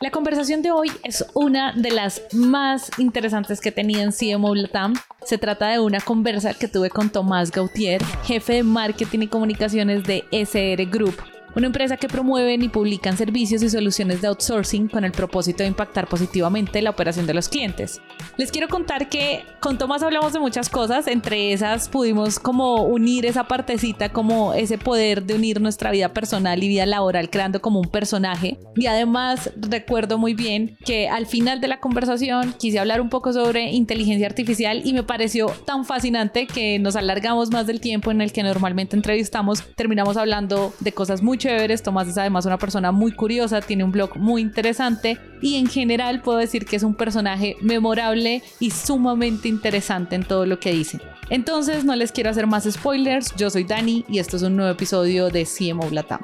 [0.00, 4.94] La conversación de hoy es una de las más interesantes que tenía en CMO Latam.
[5.24, 10.04] Se trata de una conversa que tuve con Tomás Gautier, jefe de marketing y comunicaciones
[10.04, 11.16] de SR Group,
[11.54, 15.68] una empresa que promueven y publican servicios y soluciones de outsourcing con el propósito de
[15.68, 18.00] impactar positivamente la operación de los clientes.
[18.36, 23.26] Les quiero contar que con Tomás hablamos de muchas cosas, entre esas pudimos como unir
[23.26, 27.80] esa partecita, como ese poder de unir nuestra vida personal y vida laboral creando como
[27.80, 28.58] un personaje.
[28.76, 33.32] Y además recuerdo muy bien que al final de la conversación quise hablar un poco
[33.32, 38.20] sobre inteligencia artificial y me pareció tan fascinante que nos alargamos más del tiempo en
[38.20, 41.82] el que normalmente entrevistamos, terminamos hablando de cosas muy chéveres.
[41.82, 46.22] Tomás es además una persona muy curiosa, tiene un blog muy interesante y en general
[46.22, 51.00] puedo decir que es un personaje memorable y sumamente interesante en todo lo que dice.
[51.28, 54.72] Entonces no les quiero hacer más spoilers, yo soy Dani y esto es un nuevo
[54.72, 56.20] episodio de CMO Latam.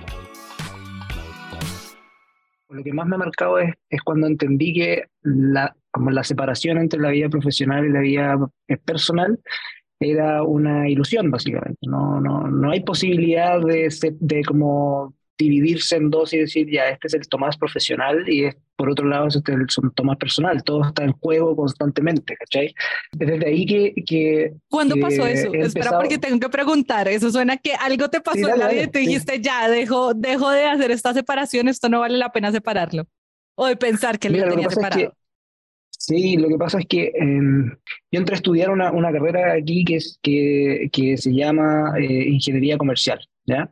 [2.70, 6.78] Lo que más me ha marcado es, es cuando entendí que la, como la separación
[6.78, 8.38] entre la vida profesional y la vida
[8.86, 9.38] personal
[10.00, 11.78] era una ilusión, básicamente.
[11.82, 17.06] No, no, no hay posibilidad de, de como dividirse en dos y decir, ya, este
[17.06, 20.62] es el Tomás profesional y por otro lado este es el Tomás personal.
[20.62, 22.74] Todo está en juego constantemente, ¿cachai?
[23.12, 23.94] Desde ahí que...
[24.06, 25.52] que ¿Cuándo pasó eso?
[25.52, 27.08] Espera, porque tengo que preguntar.
[27.08, 30.50] Eso suena que algo te pasó en la vida y te dijiste, ya, dejo, dejo
[30.50, 33.06] de hacer esta separación, esto no vale la pena separarlo.
[33.54, 35.14] O de pensar que lo tenía separado.
[36.00, 37.76] Sí, lo que pasa es que em,
[38.10, 42.24] yo entré a estudiar una, una carrera aquí que, es, que, que se llama eh,
[42.26, 43.70] Ingeniería Comercial, ¿ya?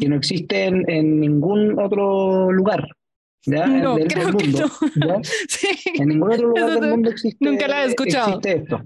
[0.00, 2.88] Que no existe en, ningún otro lugar,
[3.44, 3.66] ¿ya?
[3.66, 5.20] No, del, creo mundo, no.
[5.48, 5.68] Sí.
[5.98, 8.38] En ningún otro lugar del mundo existe, nunca la he escuchado.
[8.38, 8.82] existe esto.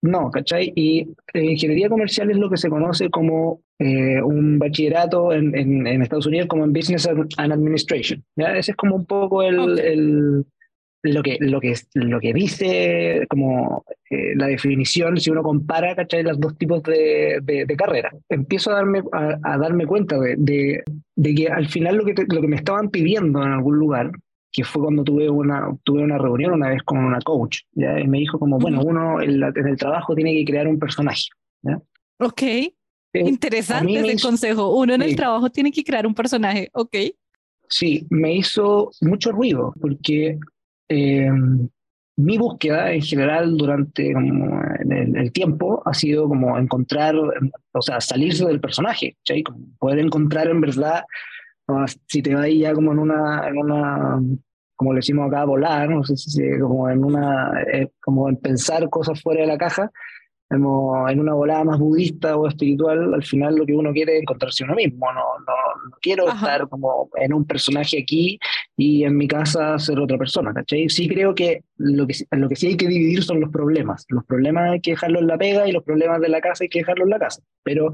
[0.00, 0.72] No, ¿cachai?
[0.74, 1.00] Y
[1.34, 6.00] eh, ingeniería comercial es lo que se conoce como eh, un bachillerato en, en, en,
[6.00, 8.24] Estados Unidos como en Business and Administration.
[8.36, 8.56] ¿ya?
[8.56, 10.46] Ese es como un poco el, el
[11.04, 16.22] lo que, lo que, lo que dice como eh, la definición, si uno compara ¿cachai?
[16.22, 20.82] los dos tipos de, de, carrera, empiezo a darme, a, darme cuenta de,
[21.14, 24.12] de, que al final lo que, lo que me estaban pidiendo en algún lugar,
[24.50, 28.00] que fue cuando tuve una, tuve una reunión una vez con una coach, ¿ya?
[28.00, 31.24] y me dijo como, bueno, uno en, el trabajo tiene que crear un personaje.
[31.62, 31.82] ¿ya?
[32.18, 32.72] Ok, eh,
[33.12, 34.74] interesante ese consejo.
[34.74, 36.96] Uno en el trabajo tiene que crear un personaje, ok.
[37.68, 40.38] Sí, me hizo mucho ruido, porque
[40.88, 41.30] eh,
[42.16, 48.60] mi búsqueda en general durante el, tiempo ha sido como encontrar, o sea, salirse del
[48.60, 49.16] personaje,
[49.78, 51.02] poder encontrar en verdad,
[52.06, 54.20] si te vas ya como en una, en una,
[54.76, 58.88] como le decimos acá, volar, no sé si como en una, eh, como en pensar
[58.90, 59.90] cosas fuera de la caja,
[60.56, 64.64] en una volada más budista o espiritual, al final lo que uno quiere es encontrarse
[64.64, 65.12] uno mismo.
[65.12, 68.38] No, no, no quiero estar como en un personaje aquí
[68.76, 70.88] y en mi casa ser otra persona, ¿cachai?
[70.88, 74.04] Sí creo que lo que, lo que sí hay que dividir son los problemas.
[74.08, 76.68] Los problemas hay que dejarlos en la pega y los problemas de la casa hay
[76.68, 77.42] que dejarlos en la casa.
[77.62, 77.92] Pero,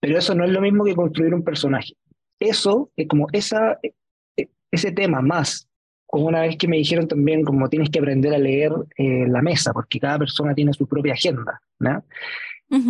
[0.00, 1.92] pero eso no es lo mismo que construir un personaje.
[2.40, 5.67] Eso es como esa, e, ese tema más
[6.08, 9.42] como una vez que me dijeron también como tienes que aprender a leer eh, la
[9.42, 11.60] mesa, porque cada persona tiene su propia agenda.
[11.80, 12.02] ¿no?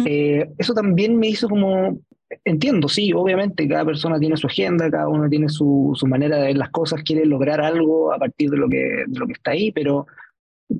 [0.06, 1.98] Eh, eso también me hizo como,
[2.44, 6.46] entiendo, sí, obviamente cada persona tiene su agenda, cada uno tiene su, su manera de
[6.46, 9.50] ver las cosas, quiere lograr algo a partir de lo que, de lo que está
[9.50, 10.06] ahí, pero,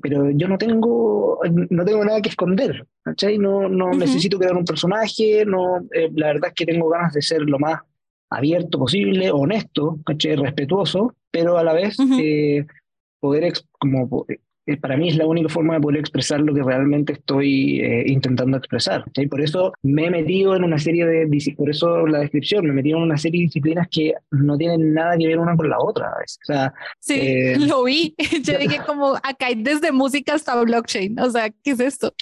[0.01, 3.37] pero yo no tengo, no tengo nada que esconder, ¿cachai?
[3.37, 7.21] No, no necesito crear un personaje, no, eh, la verdad es que tengo ganas de
[7.21, 7.81] ser lo más
[8.29, 12.65] abierto posible, honesto, respetuoso, pero a la vez eh,
[13.19, 14.25] poder, como
[14.69, 18.03] eh, para mí es la única forma de poder expresar lo que realmente estoy eh,
[18.05, 19.03] intentando expresar.
[19.15, 22.71] y Por eso me he metido en una serie de, por eso la descripción, me
[22.71, 25.69] he metido en una serie de disciplinas que no tienen nada que ver una con
[25.69, 26.09] la otra.
[26.09, 28.13] O sea, sí, lo vi.
[28.43, 31.19] Yo dije como acá hay desde música hasta blockchain.
[31.19, 32.13] O sea, ¿qué es esto?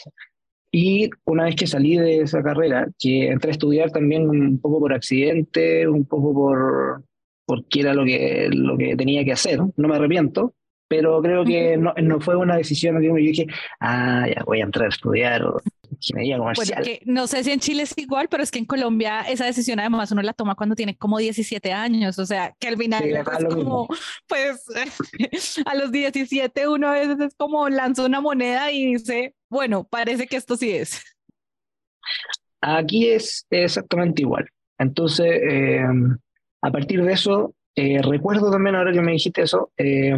[0.72, 4.80] Y una vez que salí de esa carrera, que entré a estudiar también un poco
[4.80, 7.04] por accidente, un poco por
[7.46, 10.54] porque era lo que, lo que tenía que hacer, no me arrepiento,
[10.88, 13.48] pero creo que no, no fue una decisión que yo dije,
[13.80, 15.44] ah, ya voy a entrar a estudiar
[15.90, 16.84] ingeniería comercial.
[16.84, 19.80] que no sé si en Chile es igual, pero es que en Colombia esa decisión
[19.80, 23.26] además uno la toma cuando tiene como 17 años, o sea, que al final es
[23.50, 23.88] como,
[24.28, 24.64] pues
[25.66, 30.28] a los 17 uno a veces es como lanza una moneda y dice, bueno, parece
[30.28, 31.02] que esto sí es.
[32.62, 34.50] Aquí es exactamente igual.
[34.80, 35.84] Entonces, eh,
[36.62, 40.16] a partir de eso, eh, recuerdo también, ahora que me dijiste eso, eh,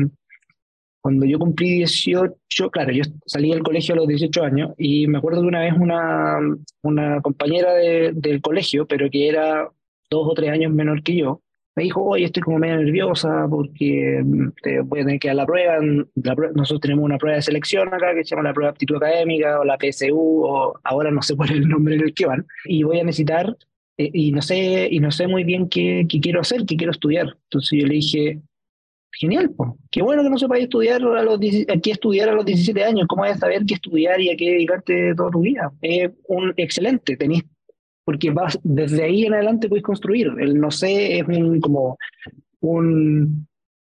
[1.02, 2.36] cuando yo cumplí 18,
[2.72, 5.74] claro, yo salí del colegio a los 18 años y me acuerdo de una vez
[5.80, 6.40] una,
[6.82, 9.70] una compañera del colegio, pero que era
[10.10, 11.42] dos o tres años menor que yo,
[11.80, 15.38] me dijo, oye, estoy como medio nerviosa porque mm, te voy a tener que dar
[15.38, 15.78] la prueba.
[16.54, 19.62] Nosotros tenemos una prueba de selección acá que se llama la prueba de aptitud académica
[19.62, 22.46] o la PSU, o ahora no sé cuál es el nombre en el que van.
[22.66, 23.56] Y voy a necesitar,
[23.98, 26.92] eh, y, no sé, y no sé muy bien qué, qué, quiero hacer, qué quiero
[26.92, 27.38] estudiar.
[27.46, 28.42] Entonces yo le dije,
[29.12, 29.52] genial,
[29.92, 33.24] qué bueno que no sepáis estudiar a los, qué estudiar a los 17 años, cómo
[33.24, 35.72] vas a saber qué estudiar y a qué dedicarte toda tu vida.
[35.82, 37.44] Es un excelente, tenéis
[38.10, 40.32] porque vas, desde ahí en adelante puedes construir.
[40.40, 41.96] El no sé es un, como
[42.60, 43.48] un,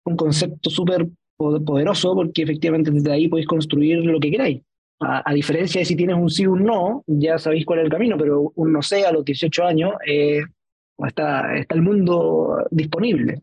[0.06, 4.62] un concepto súper poderoso porque efectivamente desde ahí podéis construir lo que queráis.
[5.00, 7.92] A, diferencia de si tienes un sí o un no, ya sabéis cuál es el
[7.92, 10.44] camino, pero un no sé a los 18 años eh,
[11.00, 13.42] está, está el mundo disponible.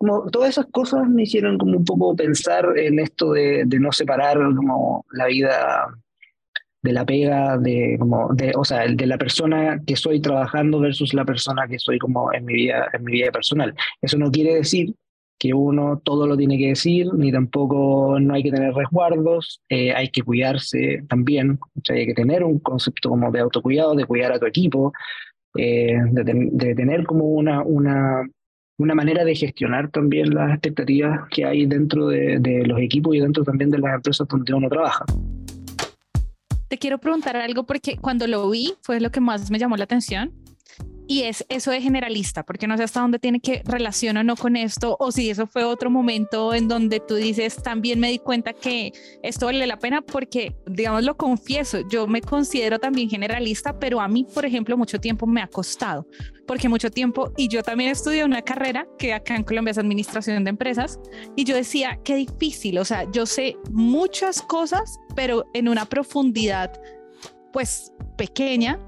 [0.00, 3.92] Como todas esas cosas me hicieron como un poco pensar en esto de, de no
[3.92, 5.94] separar como la vida
[6.82, 11.12] de la pega, de, como, de, o sea, de la persona que estoy trabajando versus
[11.12, 13.74] la persona que soy como en mi vida, en mi vida personal.
[14.00, 14.94] Eso no quiere decir
[15.38, 19.92] que uno todo lo tiene que decir, ni tampoco no hay que tener resguardos, eh,
[19.92, 21.58] hay que cuidarse también,
[21.88, 24.92] hay que tener un concepto como de autocuidado, de cuidar a tu equipo,
[25.56, 28.22] eh, de, tener como una, una,
[28.80, 33.20] una manera de gestionar también las expectativas que hay dentro de, de los equipos y
[33.20, 35.04] dentro también de las empresas donde uno trabaja.
[36.68, 39.84] Te quiero preguntar algo porque cuando lo vi fue lo que más me llamó la
[39.84, 40.32] atención
[41.10, 44.36] y es eso de generalista, porque no sé hasta dónde tiene que relación o no
[44.36, 48.20] con esto, o si eso fue otro momento en donde tú dices, también me di
[48.20, 48.92] cuenta que
[49.24, 54.06] esto vale la pena porque, digamos, lo confieso, yo me considero también generalista, pero a
[54.06, 56.06] mí, por ejemplo, mucho tiempo me ha costado,
[56.46, 60.44] porque mucho tiempo, y yo también estudié una carrera que acá en Colombia es administración
[60.44, 61.00] de empresas,
[61.34, 66.80] y yo decía, qué difícil, o sea, yo sé muchas cosas, pero en una profundidad
[67.52, 68.78] pues pequeña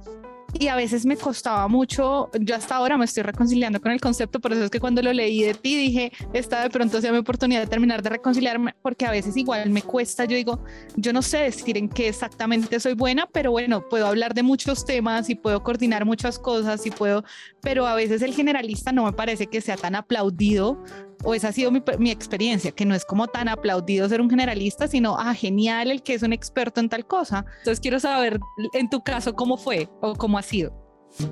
[0.58, 4.40] y a veces me costaba mucho, yo hasta ahora me estoy reconciliando con el concepto,
[4.40, 7.19] por eso es que cuando lo leí de ti dije, esta de pronto sea mi
[7.19, 10.62] oportunidad de terminar de reconciliarme, porque a veces igual me cuesta, yo digo,
[10.96, 14.84] yo no sé decir en qué exactamente soy buena, pero bueno, puedo hablar de muchos
[14.84, 17.25] temas y puedo coordinar muchas cosas y puedo,
[17.62, 20.82] pero a veces el generalista no me parece que sea tan aplaudido
[21.24, 24.30] o esa ha sido mi, mi, experiencia, que no es como tan aplaudido ser un
[24.30, 27.44] generalista, sino, ah, genial el que es un experto en tal cosa.
[27.58, 28.40] Entonces quiero saber
[28.72, 30.72] en tu caso cómo fue o cómo ha sido.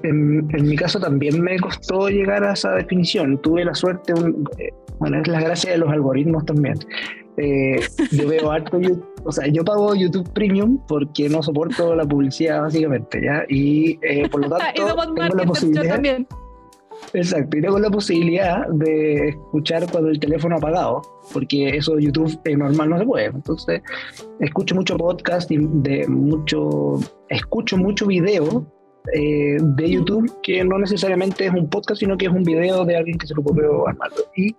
[0.03, 3.41] En, en mi caso también me costó llegar a esa definición.
[3.41, 6.79] Tuve la suerte, un, eh, bueno, es la gracia de los algoritmos también.
[7.37, 7.81] Eh,
[8.13, 12.61] yo veo harto YouTube, o sea, yo pago YouTube Premium porque no soporto la publicidad
[12.63, 13.45] básicamente, ¿ya?
[13.49, 15.95] Y eh, por lo tanto, tengo la posibilidad...
[15.95, 16.27] También
[17.13, 21.03] Exacto, y tengo la posibilidad de escuchar cuando el teléfono apagado,
[21.33, 23.27] porque eso YouTube es normal no se puede.
[23.27, 23.83] Entonces,
[24.39, 28.65] escucho mucho podcast y de mucho, escucho mucho video
[29.13, 32.97] eh, de YouTube que no necesariamente es un podcast, sino que es un video de
[32.97, 34.19] alguien que se lo ocurrió armarlo.
[34.37, 34.55] Y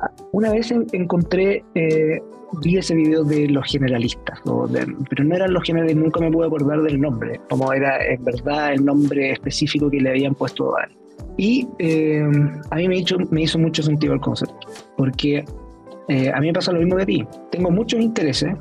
[0.00, 2.20] ah, una vez encontré, eh,
[2.62, 6.82] vi ese video de los generalistas, pero no eran los generalistas, nunca me pude acordar
[6.82, 10.98] del nombre, como era en verdad el nombre específico que le habían puesto a él.
[11.36, 12.22] Y eh,
[12.70, 14.66] a mí me hizo, me hizo mucho sentido el concepto,
[14.96, 15.44] porque
[16.08, 17.26] eh, a mí me pasa lo mismo que a ti.
[17.52, 18.54] Tengo muchos intereses,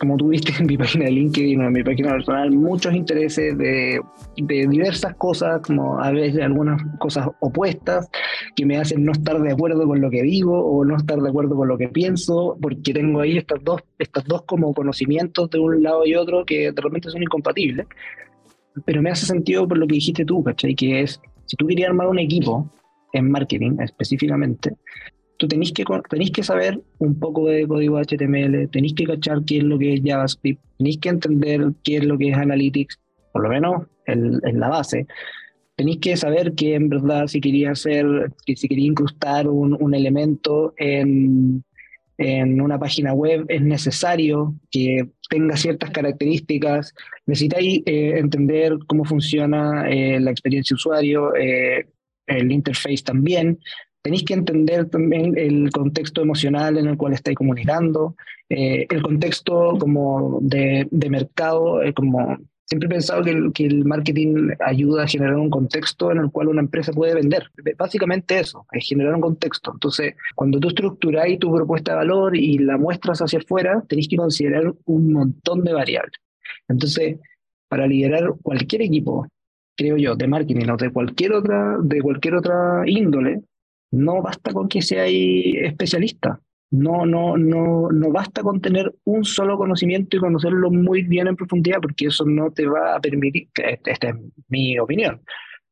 [0.00, 3.56] como tú viste en mi página de LinkedIn o en mi página personal, muchos intereses
[3.58, 4.00] de,
[4.36, 8.08] de, diversas cosas, como a veces algunas cosas opuestas,
[8.56, 11.28] que me hacen no estar de acuerdo con lo que digo o no estar de
[11.28, 15.58] acuerdo con lo que pienso, porque tengo ahí estas dos, estas dos como conocimientos de
[15.58, 17.86] un lado y otro que de repente son incompatibles.
[18.84, 20.74] Pero me hace sentido por lo que dijiste tú, ¿cachai?
[20.74, 22.70] Que es si tú querías armar un equipo
[23.12, 24.76] en marketing específicamente,
[25.38, 29.58] tú tenés que, tenés que saber un poco de código HTML, tenés que cachar qué
[29.58, 33.00] es lo que es JavaScript, tenés que entender qué es lo que es Analytics,
[33.32, 35.06] por lo menos en, la base.
[35.76, 38.06] Tenéis que saber que en verdad si quería hacer,
[38.46, 41.62] que si quería incrustar un, un elemento en,
[42.18, 46.94] en una página web es necesario que tenga ciertas características,
[47.26, 51.88] necesitáis eh, entender cómo funciona eh, la experiencia de usuario, eh,
[52.26, 53.58] el interface también,
[54.02, 58.14] tenéis que entender también el contexto emocional en el cual estáis comunicando,
[58.48, 65.06] el contexto como de, de mercado, como siempre he pensado que el, marketing ayuda a
[65.06, 67.50] generar un contexto en el cual una empresa puede vender.
[67.78, 69.72] Básicamente eso, es generar un contexto.
[69.72, 74.16] Entonces, cuando tú estructuráis tu propuesta de valor y la muestras hacia afuera, tenéis que
[74.16, 76.14] considerar un montón de variables.
[76.68, 77.18] Entonces,
[77.68, 79.26] para liderar cualquier equipo,
[79.76, 83.42] creo yo, de marketing o de cualquier otra, de cualquier otra índole,
[83.92, 86.40] no basta con que seáis especialista.
[86.70, 91.36] No, no, no, no basta con tener un solo conocimiento y conocerlo muy bien en
[91.36, 93.48] profundidad, porque eso no te va a permitir,
[93.84, 94.14] esta es
[94.48, 95.20] mi opinión,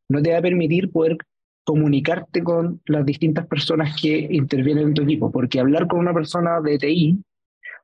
[0.09, 1.19] no te va a permitir poder
[1.65, 6.61] comunicarte con las distintas personas que intervienen en tu equipo, porque hablar con una persona
[6.61, 7.19] de TI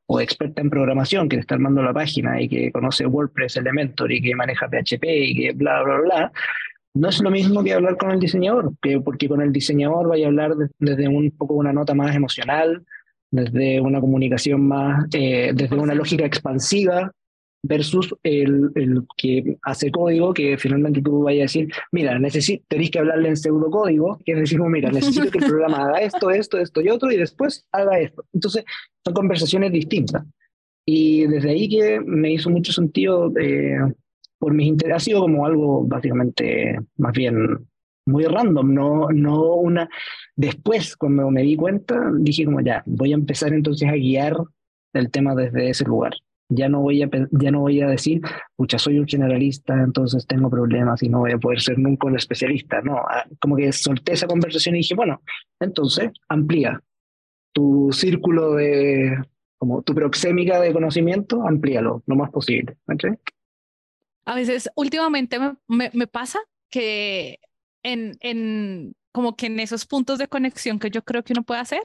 [0.06, 4.12] o experta en programación que te está armando la página y que conoce WordPress, Elementor
[4.12, 6.32] y que maneja PHP y que bla, bla, bla,
[6.94, 10.26] no es lo mismo que hablar con el diseñador, que porque con el diseñador vaya
[10.26, 12.84] a hablar desde un poco una nota más emocional,
[13.30, 17.12] desde una comunicación más, eh, desde una lógica expansiva,
[17.62, 22.90] versus el, el, que hace código, que finalmente tú vayas a decir, mira, necesito, tenéis
[22.90, 26.80] que hablarle en pseudocódigo, que decimos, mira, necesito que el programa haga esto, esto, esto
[26.80, 28.24] y otro, y después haga esto.
[28.32, 28.64] Entonces,
[29.04, 30.24] son conversaciones distintas.
[30.86, 33.78] Y desde ahí que me hizo mucho sentido, eh,
[34.38, 37.68] por mis intereses, ha sido como algo básicamente más bien
[38.06, 39.88] muy random, no, no una...
[40.36, 44.36] Después, cuando me di cuenta, dije como ya, voy a empezar entonces a guiar
[44.92, 46.12] el tema desde ese lugar
[46.50, 48.20] ya no voy a, ya no voy a decir,
[48.56, 52.16] pucha, soy un generalista, entonces tengo problemas y no voy a poder ser nunca un
[52.16, 52.82] especialista.
[52.82, 55.22] No, ah, como que solté esa conversación y dije, bueno,
[55.60, 56.82] entonces amplía
[57.52, 59.16] tu círculo de,
[59.58, 62.76] como tu proxémica de conocimiento, amplíalo lo más posible.
[64.24, 65.38] A veces, últimamente
[65.68, 67.38] me, me, pasa que
[67.82, 71.60] en, en, como que en esos puntos de conexión que yo creo que uno puede
[71.60, 71.82] hacer,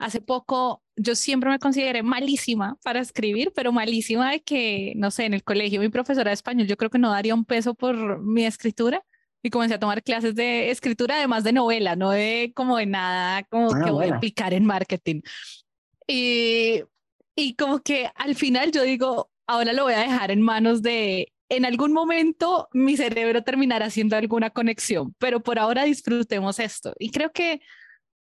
[0.00, 5.26] Hace poco yo siempre me consideré malísima para escribir, pero malísima de que, no sé,
[5.26, 8.18] en el colegio mi profesora de español yo creo que no daría un peso por
[8.22, 9.04] mi escritura
[9.42, 13.42] y comencé a tomar clases de escritura además de novela, no de como de nada
[13.44, 15.20] como ah, que voy a aplicar en marketing.
[16.06, 16.82] Y,
[17.36, 21.30] y como que al final yo digo, ahora lo voy a dejar en manos de
[21.50, 26.94] en algún momento mi cerebro terminará haciendo alguna conexión, pero por ahora disfrutemos esto.
[26.98, 27.60] Y creo que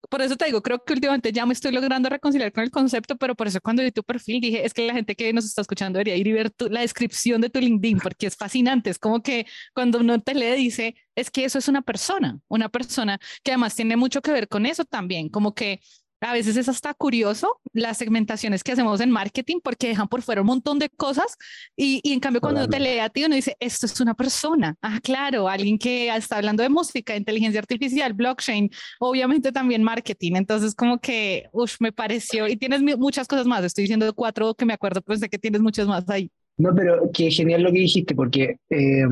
[0.10, 3.15] por eso te digo, creo que últimamente ya me estoy logrando reconciliar con el concepto,
[3.17, 5.62] pero por eso cuando vi tu perfil dije, es que la gente que nos está
[5.62, 8.89] escuchando debería ir y ver la descripción de tu LinkedIn, porque es fascinante.
[8.89, 12.69] Es como que cuando uno te lee, dice, es que eso es una persona, una
[12.69, 15.81] persona que además tiene mucho que ver con eso también, como que
[16.22, 20.41] a veces es hasta curioso las segmentaciones que hacemos en marketing porque dejan por fuera
[20.41, 21.38] un montón de cosas
[21.75, 24.75] y, y en cambio cuando te lee a ti uno dice, esto es una persona.
[24.81, 28.69] Ah, claro, alguien que está hablando de música, inteligencia artificial, blockchain,
[29.00, 30.34] obviamente también marketing.
[30.36, 34.65] Entonces como que, uff, me pareció, y tienes muchas cosas más, estoy diciendo cuatro que
[34.65, 36.31] me acuerdo, pues de que tienes muchas más ahí.
[36.57, 38.57] No, pero qué genial lo que dijiste porque...
[38.69, 39.03] Eh,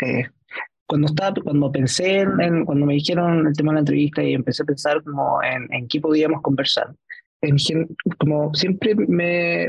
[0.00, 0.26] eh,
[0.86, 4.62] cuando estaba, cuando pensé en, cuando me dijeron el tema de la entrevista y empecé
[4.62, 6.94] a pensar como en, en qué podíamos conversar,
[7.42, 7.56] en,
[8.18, 9.66] como siempre me,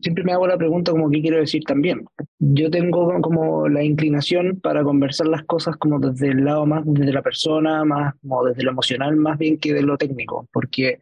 [0.00, 2.04] siempre me hago la pregunta como qué quiero decir también.
[2.38, 7.12] Yo tengo como la inclinación para conversar las cosas como desde el lado más desde
[7.12, 10.98] la persona, más como desde lo emocional más bien que de lo técnico, porque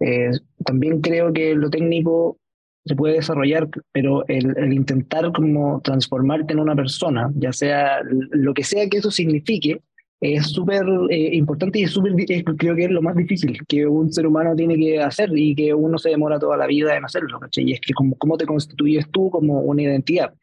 [0.00, 0.30] eh,
[0.64, 2.38] también creo que lo técnico
[2.84, 8.54] se puede desarrollar, pero el, el, intentar como transformarte en una persona, ya sea lo
[8.54, 9.82] que sea que eso signifique,
[10.20, 12.12] es súper eh, importante y es súper,
[12.56, 15.72] creo que es lo más difícil que un ser humano tiene que hacer y que
[15.72, 19.08] uno se demora toda la vida en hacerlo, Y es que cómo, cómo te constituyes
[19.10, 20.34] tú como una identidad.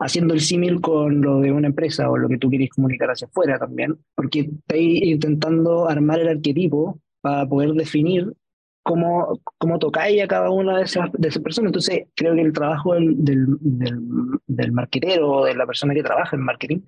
[0.00, 3.26] Haciendo el símil con lo de una empresa o lo que tú quieres comunicar hacia
[3.26, 8.32] afuera también, porque estás intentando armar el arquetipo para poder definir
[8.82, 11.68] cómo, cómo tocáis a cada una de esas, de esas personas.
[11.68, 14.00] Entonces, creo que el trabajo del, del, del,
[14.46, 16.80] del marketero o de la persona que trabaja en marketing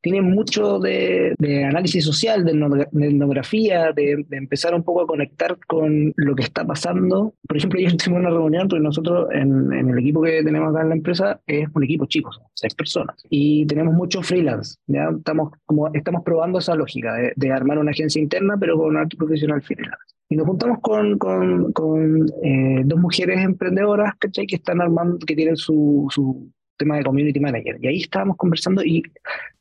[0.00, 5.58] tiene mucho de, de análisis social, de, etnografía, de, de, empezar un poco a conectar
[5.66, 7.34] con lo que está pasando.
[7.46, 10.82] Por ejemplo, ayer tuvimos una reunión, porque nosotros en, en, el equipo que tenemos acá
[10.82, 14.76] en la empresa es un equipo chico, seis personas, y tenemos muchos freelance.
[14.86, 15.10] ¿ya?
[15.16, 19.08] Estamos, como, estamos probando esa lógica de, de armar una agencia interna, pero con un
[19.08, 19.96] profesional freelance.
[20.32, 24.46] Y nos juntamos con, con, con eh, dos mujeres emprendedoras, ¿cachai?
[24.46, 27.78] Que están armando, que tienen su, su tema de community manager.
[27.80, 29.02] Y ahí estábamos conversando y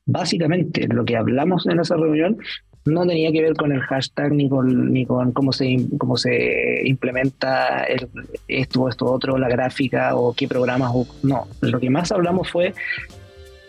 [0.06, 2.38] básicamente lo que hablamos en esa reunión
[2.86, 6.82] no tenía que ver con el hashtag ni con, ni con cómo, se, cómo se
[6.88, 8.08] implementa el,
[8.48, 10.92] esto, esto, otro, la gráfica o qué programas.
[11.22, 12.74] no, lo que más hablamos fue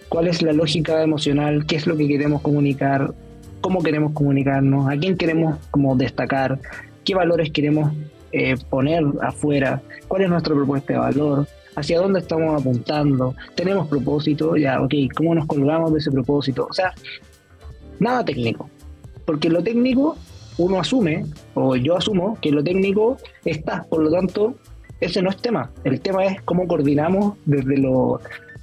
[0.08, 3.12] cuál es la lógica emocional, qué es lo que queremos comunicar,
[3.60, 6.58] cómo queremos comunicarnos, a quién queremos como destacar,
[7.04, 7.92] qué valores queremos
[8.32, 11.46] eh, poner afuera, cuál es nuestra propuesta de valor,
[11.80, 16.66] hacia dónde estamos apuntando, tenemos propósito, ya, ok, ¿cómo nos colgamos de ese propósito?
[16.70, 16.92] O sea,
[17.98, 18.70] nada técnico,
[19.24, 20.16] porque lo técnico
[20.58, 24.54] uno asume, o yo asumo, que lo técnico está, por lo tanto,
[25.00, 28.20] ese no es tema, el tema es cómo coordinamos desde lo,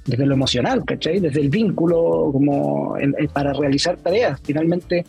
[0.08, 1.20] desde lo emocional, ¿cachai?
[1.20, 2.96] Desde el vínculo, como
[3.32, 4.40] para realizar tareas.
[4.42, 5.04] Finalmente,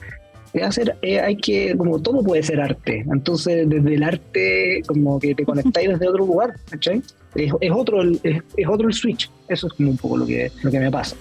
[0.64, 3.06] hacer, eh, hay que, como todo puede ser arte.
[3.12, 7.02] Entonces, desde el arte, como que te conectáis desde otro lugar, ¿cachai?
[7.36, 9.30] es, es otro, el, es, es, otro el switch.
[9.48, 11.16] Eso es como un poco lo que, lo que me pasa.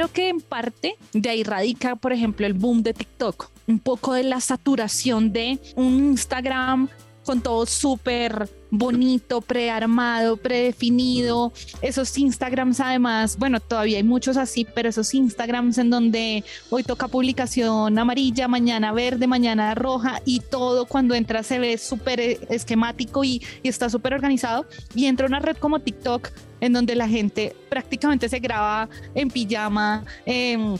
[0.00, 4.14] creo que en parte de ahí radica, por ejemplo, el boom de TikTok, un poco
[4.14, 6.88] de la saturación de un Instagram
[7.24, 11.52] con todo súper bonito, prearmado, predefinido.
[11.82, 17.08] Esos Instagrams además, bueno, todavía hay muchos así, pero esos Instagrams en donde hoy toca
[17.08, 23.42] publicación amarilla, mañana verde, mañana roja y todo cuando entra se ve súper esquemático y,
[23.62, 24.66] está súper organizado.
[24.94, 30.04] Y entra una red como TikTok en donde la gente prácticamente se graba en pijama.
[30.26, 30.76] Eh,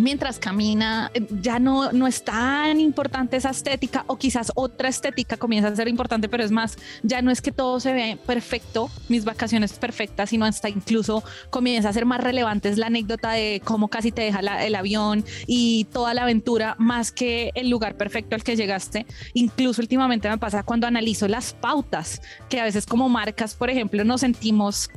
[0.00, 5.36] mientras camina, eh, ya no, no es tan importante esa estética o quizás otra estética
[5.36, 8.90] comienza a ser importante, pero es más, ya no es que todo se ve perfecto,
[9.08, 13.88] mis vacaciones perfectas, sino hasta incluso comienza a ser más relevante la anécdota de cómo
[13.88, 18.42] casi te deja el avión y toda la aventura más que el lugar perfecto al
[18.42, 19.06] que llegaste.
[19.34, 24.04] Incluso últimamente me pasa cuando analizo las pautas, que a veces como marcas, por ejemplo,
[24.04, 24.88] nos sentimos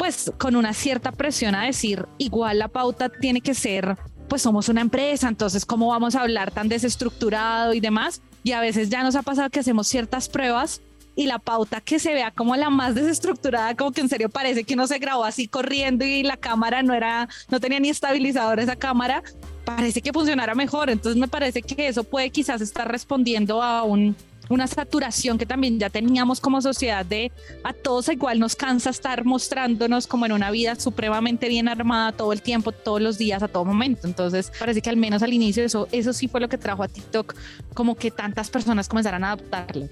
[0.00, 3.98] pues con una cierta presión a decir, igual la pauta tiene que ser
[4.30, 8.22] pues somos una empresa, entonces cómo vamos a hablar tan desestructurado y demás.
[8.44, 10.80] Y a veces ya nos ha pasado que hacemos ciertas pruebas
[11.16, 14.62] y la pauta que se vea como la más desestructurada, como que en serio parece
[14.62, 18.60] que uno se grabó así corriendo y la cámara no era, no tenía ni estabilizador
[18.60, 19.24] esa cámara,
[19.64, 20.90] parece que funcionara mejor.
[20.90, 24.14] Entonces me parece que eso puede quizás estar respondiendo a un
[24.50, 27.32] una saturación que también ya teníamos como sociedad de
[27.64, 32.32] a todos igual nos cansa estar mostrándonos como en una vida supremamente bien armada todo
[32.32, 34.06] el tiempo, todos los días, a todo momento.
[34.06, 36.88] Entonces parece que al menos al inicio eso, eso sí fue lo que trajo a
[36.88, 37.34] TikTok,
[37.74, 39.88] como que tantas personas comenzaran a adaptarlo.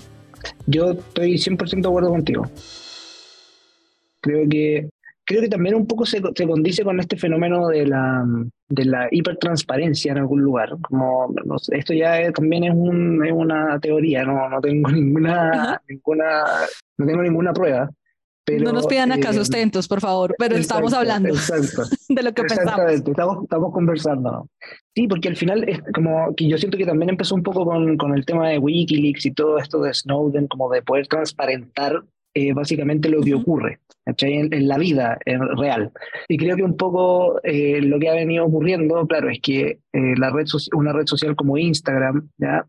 [0.66, 2.44] Yo estoy 100% de acuerdo contigo.
[4.20, 4.88] Creo que
[5.28, 8.24] creo que también un poco se, se condice con este fenómeno de la,
[8.66, 10.70] de la hipertransparencia en algún lugar.
[10.80, 11.34] Como
[11.70, 16.44] esto ya también es, un, es, una teoría, no, no tengo ninguna, ninguna,
[16.96, 17.90] no tengo ninguna prueba.
[18.46, 21.34] Pero, no nos pidan acá eh, sustentos, por favor, pero estamos hablando
[22.08, 22.90] de lo que pensamos.
[22.90, 24.48] Estamos, estamos conversando.
[24.94, 27.98] Sí, porque al final es como que yo siento que también empezó un poco con,
[27.98, 32.02] con el tema de Wikileaks y todo esto de Snowden, como de poder transparentar
[32.34, 35.92] eh, básicamente lo que ocurre en, en, la vida real.
[36.28, 40.14] Y creo que un poco eh, lo que ha venido ocurriendo, claro, es que eh,
[40.16, 42.66] la red una red social como Instagram ¿ya?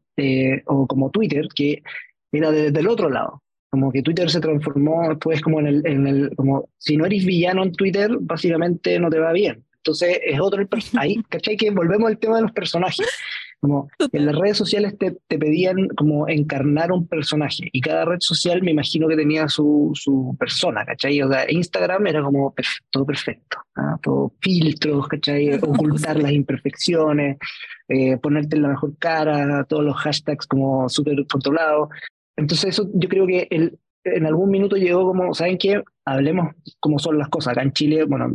[0.66, 1.82] o como Twitter, que
[2.32, 3.42] era desde el otro lado.
[3.70, 7.24] Como que Twitter se transformó después como en el, en el, como si no eres
[7.24, 9.64] villano en Twitter, básicamente no te va bien.
[9.78, 10.68] Entonces es otro,
[10.98, 11.56] ahí, ¿cachai?
[11.56, 13.08] Que volvemos al tema de los personajes.
[13.62, 18.20] Como en las redes sociales te, te, pedían como encarnar un personaje y cada red
[18.20, 21.22] social me imagino que tenía su, su persona, ¿cachai?
[21.22, 22.54] O sea, Instagram era como
[22.90, 23.98] todo perfecto, ¿ah?
[24.02, 25.54] todo filtros, ¿cachai?
[25.62, 27.38] Ocultar las imperfecciones,
[27.90, 31.90] eh, ponerte en la mejor cara, todos los hashtags como súper controlados.
[32.38, 35.84] Entonces eso yo creo que el, en algún minuto llegó como, ¿saben qué?
[36.10, 37.52] Hablemos cómo son las cosas.
[37.52, 38.32] Acá en Chile, bueno,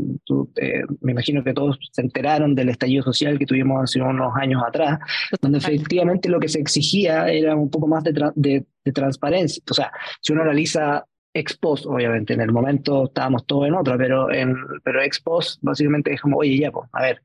[0.57, 4.63] eh, me imagino que todos se enteraron del estallido social que tuvimos hace unos años
[4.67, 4.99] atrás,
[5.41, 9.63] donde efectivamente lo que se exigía era un poco más de, de, transparencia.
[9.71, 13.99] O sea, si uno analiza ex post, obviamente, en el momento estábamos todos en otra,
[13.99, 17.23] pero, en, pero ex post básicamente es como, oye, ya, pues, a ver,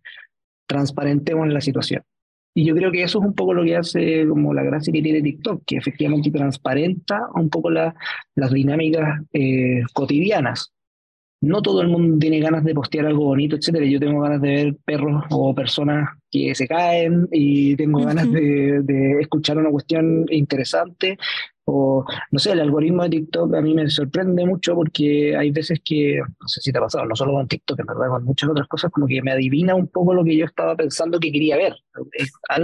[0.65, 2.03] transparentemos la situación.
[2.59, 5.01] Y yo creo que eso es un poco lo que hace como la gracia que
[5.01, 7.95] tiene TikTok, que efectivamente transparenta un poco la,
[8.35, 10.73] las dinámicas eh, cotidianas.
[11.41, 13.85] No todo el mundo tiene ganas de postear algo bonito, etcétera.
[13.85, 18.81] Yo tengo ganas de ver perros o personas que se caen y tengo ganas de,
[18.83, 21.17] de escuchar una cuestión interesante
[21.71, 25.79] o, no sé, el algoritmo de TikTok a mí me sorprende mucho porque hay veces
[25.83, 28.49] que, no sé si te ha pasado, no solo con TikTok, en verdad, con muchas
[28.49, 31.57] otras cosas, como que me adivina un poco lo que yo estaba pensando que quería
[31.57, 31.75] ver.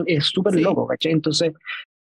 [0.07, 1.11] Es súper loco, ¿cachai?
[1.11, 1.53] Entonces,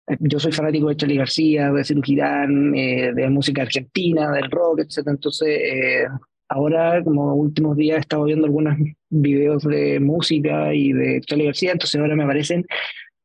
[0.08, 4.82] eh, yo soy fanático de Charlie García, de Cirujirán, eh, de música argentina, del rock,
[4.82, 5.08] etc.
[5.08, 6.04] Entonces, eh,
[6.52, 8.78] ahora, como últimos días, he estado viendo algunos
[9.10, 12.66] videos de música y de Charlie García, entonces ahora me aparecen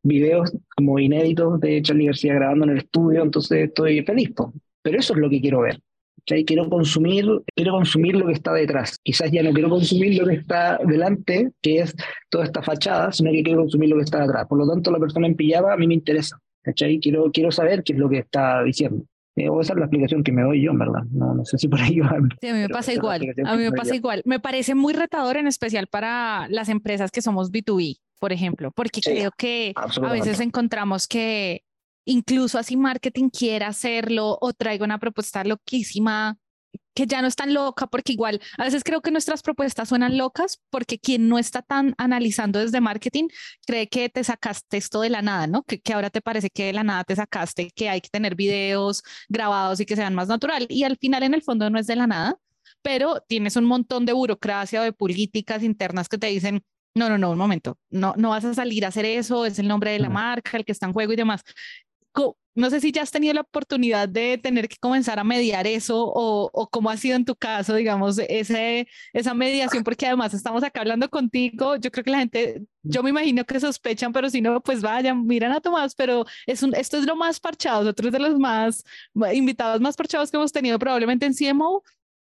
[0.02, 4.30] videos como inéditos de Charlie García grabando en el estudio, entonces estoy feliz.
[4.82, 5.80] Pero eso es lo que quiero ver.
[6.24, 8.98] Quiero consumir, quiero consumir lo que está detrás.
[9.02, 11.94] Quizás ya no quiero consumir lo que está delante, que es
[12.30, 14.46] toda esta fachada, sino que quiero consumir lo que está detrás.
[14.46, 16.38] Por lo tanto, la persona en a mí me interesa.
[16.74, 19.04] Quiero, quiero saber qué es lo que está diciendo.
[19.36, 21.02] Eh, o esa es la explicación que me doy yo, verdad.
[21.12, 22.16] No, no sé si por ahí va.
[22.40, 23.22] Sí, a mí me pasa igual.
[23.44, 24.22] A mí me pasa igual.
[24.24, 29.00] Me parece muy retador, en especial para las empresas que somos B2B por ejemplo, porque
[29.00, 31.62] creo que a veces encontramos que
[32.06, 36.38] incluso así marketing quiere hacerlo o traiga una propuesta loquísima
[36.96, 40.16] que ya no es tan loca, porque igual a veces creo que nuestras propuestas suenan
[40.16, 43.28] locas porque quien no está tan analizando desde marketing
[43.66, 45.62] cree que te sacaste esto de la nada, ¿no?
[45.62, 48.34] Que, que ahora te parece que de la nada te sacaste, que hay que tener
[48.34, 50.66] videos grabados y que sean más natural.
[50.70, 52.36] Y al final en el fondo no es de la nada,
[52.80, 57.18] pero tienes un montón de burocracia o de políticas internas que te dicen, no, no,
[57.18, 59.98] no, un momento, no, no vas a salir a hacer eso, es el nombre de
[59.98, 61.42] la marca, el que está en juego y demás.
[62.56, 66.04] No sé si ya has tenido la oportunidad de tener que comenzar a mediar eso
[66.04, 70.64] o, o cómo ha sido en tu caso, digamos, ese, esa mediación, porque además estamos
[70.64, 74.40] acá hablando contigo, yo creo que la gente, yo me imagino que sospechan, pero si
[74.40, 78.12] no, pues vayan, miran a Tomás, pero es un, esto es lo más parchado, otros
[78.12, 78.84] de los más
[79.32, 81.82] invitados más parchados que hemos tenido probablemente en CMO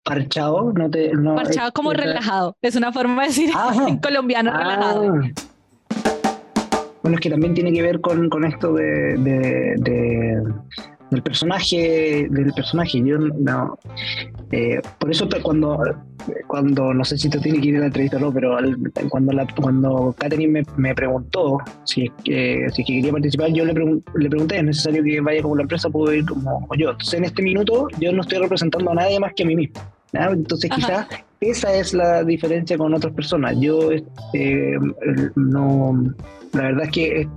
[0.04, 1.12] Parchado, no te.
[1.36, 2.58] Parchado como relajado.
[2.62, 3.86] Es una forma de decir ah.
[3.88, 5.14] en colombiano relajado.
[7.10, 10.44] Bueno, es que también tiene que ver con, con esto de, de,
[11.10, 13.02] del personaje, del personaje.
[13.04, 13.80] Yo no.
[14.52, 15.80] Eh, por eso cuando,
[16.46, 18.56] cuando, no sé si te tiene que ir a la entrevista o no, pero
[19.10, 23.74] cuando, la, cuando Katherine me, me preguntó si es, que, si quería participar, yo le,
[23.74, 25.90] le pregunté, ¿es necesario que vaya como la empresa?
[25.90, 26.92] ¿Puedo ir como yo?
[26.92, 29.82] Entonces en este minuto yo no estoy representando a nadie más que a mí mismo.
[30.14, 31.08] Entonces quizás
[31.42, 33.56] esa es la diferencia con otras personas.
[33.60, 34.78] Yo eh,
[35.36, 36.14] no,
[36.54, 37.28] la verdad es que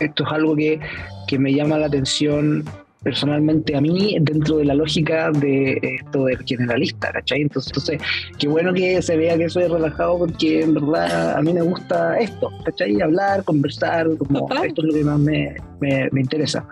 [0.00, 0.80] esto es algo que,
[1.26, 2.64] que me llama la atención
[3.02, 7.42] personalmente a mí dentro de la lógica de esto del generalista, ¿cachai?
[7.42, 8.02] Entonces, entonces,
[8.38, 12.18] qué bueno que se vea que soy relajado porque en verdad a mí me gusta
[12.18, 13.00] esto, ¿cachai?
[13.00, 16.66] Hablar, conversar, como esto es lo que más me, me, me interesa.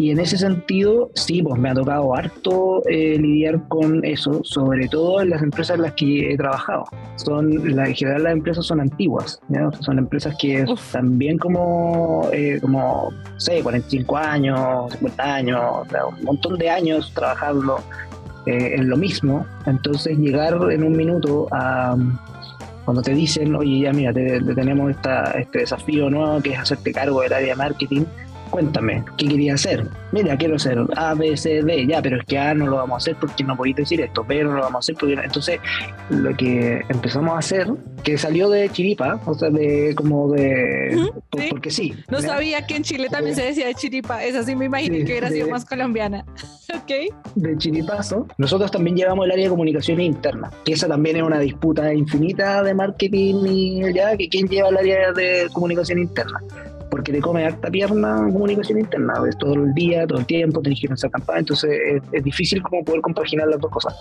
[0.00, 4.88] Y en ese sentido, sí, pues me ha tocado harto eh, lidiar con eso, sobre
[4.88, 6.84] todo en las empresas en las que he trabajado.
[7.16, 9.38] Son, la, en general las empresas son antiguas,
[9.80, 15.86] son empresas que también como, eh, como, sé, 45 años, 50 años,
[16.18, 17.76] un montón de años trabajando
[18.46, 19.44] eh, en lo mismo.
[19.66, 21.94] Entonces llegar en un minuto a
[22.86, 27.20] cuando te dicen, oye, ya mira, tenemos esta, este desafío nuevo que es hacerte cargo
[27.20, 28.04] del área de marketing,
[28.50, 29.86] cuéntame, ¿qué quería hacer?
[30.12, 32.94] Mira, quiero hacer A, B, C, D, ya, pero es que A no lo vamos
[32.94, 35.14] a hacer porque no podéis decir esto, B no lo vamos a hacer porque...
[35.14, 35.60] Entonces,
[36.10, 37.68] lo que empezamos a hacer,
[38.02, 41.10] que salió de chiripa, o sea, de como de...
[41.50, 41.94] Porque sí.
[42.10, 45.12] No sabía que en Chile también se decía de chiripa, esa sí me imaginé que
[45.12, 46.24] hubiera sido más colombiana.
[46.74, 47.14] ok.
[47.36, 48.26] De chiripazo.
[48.38, 52.62] Nosotros también llevamos el área de comunicación interna, que esa también es una disputa infinita
[52.62, 56.40] de marketing y ya, que quién lleva el área de comunicación interna
[56.90, 60.80] porque te come harta pierna comunicación interna, ves todo el día, todo el tiempo, tenés
[60.80, 63.94] que pensar campaña, entonces es, difícil como poder compaginar las dos cosas.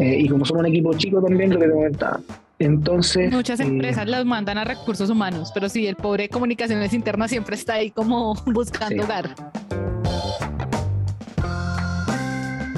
[0.00, 2.20] Eh, y como somos un equipo chico también, lo que te comentaba.
[2.58, 3.32] Entonces.
[3.32, 7.56] Muchas eh, empresas las mandan a recursos humanos, pero sí, el pobre comunicaciones internas siempre
[7.56, 9.30] está ahí como buscando hogar.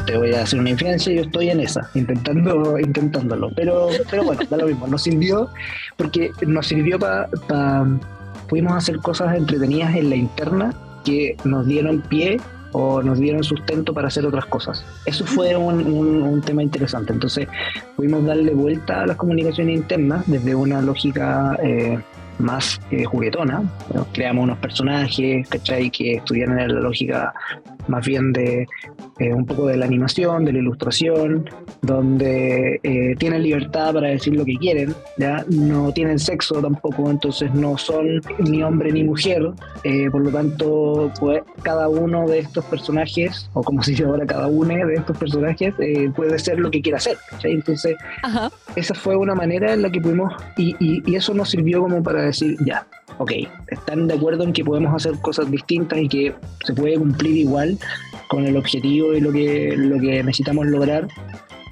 [0.07, 3.51] Te voy a hacer una infidencia, yo estoy en esa, intentando, intentándolo.
[3.57, 5.49] Pero, pero bueno, da lo mismo, nos sirvió,
[5.97, 7.29] porque nos sirvió para
[8.49, 12.41] pudimos hacer cosas entretenidas en la interna que nos dieron pie
[12.73, 14.85] o nos dieron sustento para hacer otras cosas.
[15.07, 17.13] Eso fue un, tema interesante.
[17.13, 17.49] Entonces
[17.97, 21.99] pudimos darle vuelta a las comunicaciones internas desde una lógica eh,
[22.39, 23.63] más eh, juguetona.
[24.13, 25.91] Creamos unos personajes, ¿cachai?
[25.91, 27.33] Que estudiaran en la lógica
[27.89, 28.67] más bien de
[29.19, 31.49] eh, un poco de la animación, de la ilustración,
[31.83, 35.45] donde eh, tienen libertad para decir lo que quieren, ¿ya?
[35.49, 39.53] No tienen sexo tampoco, entonces no son ni hombre ni mujer,
[40.11, 44.49] por lo tanto, pues, cada uno de estos personajes, o como se dice ahora, cada
[44.49, 45.73] uno de estos personajes
[46.17, 47.53] puede ser lo que quiera hacer, ¿cachai?
[47.53, 47.97] Entonces,
[48.77, 52.23] esa fue una manera en la que pudimos, y, y eso nos sirvió como para
[52.23, 52.87] decir, ya,
[53.19, 53.33] ok,
[53.69, 56.35] están de acuerdo en que podemos hacer cosas distintas y que
[56.65, 57.79] se puede cumplir igual
[58.29, 61.09] con el objetivo y lo que, lo que necesitamos lograr,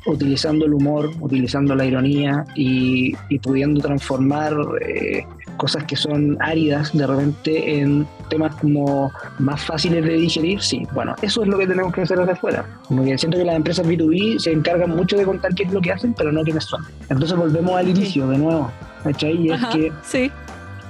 [0.06, 4.54] utilizando el humor, utilizando la ironía y, pudiendo transformar
[4.86, 10.86] eh, cosas que son áridas de repente en temas como más fáciles de digerir, sí,
[10.92, 12.66] bueno, eso es lo que tenemos que hacer desde afuera.
[12.88, 15.80] Como que siento que las empresas B2B se encargan mucho de contar qué es lo
[15.80, 16.84] que hacen, pero no quiénes son.
[17.08, 18.70] Entonces volvemos al inicio de nuevo,
[19.02, 19.34] ¿cachai?
[19.34, 20.30] Y es que sí